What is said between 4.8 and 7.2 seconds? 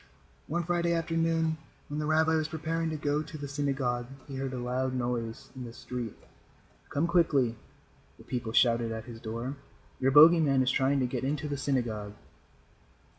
noise in the street. "Come